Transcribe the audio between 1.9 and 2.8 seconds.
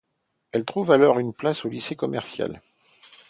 commercial.